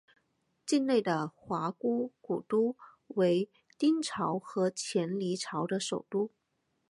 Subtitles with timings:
[0.65, 2.75] 境内的华闾古都
[3.09, 6.31] 为丁朝和前黎朝的首都。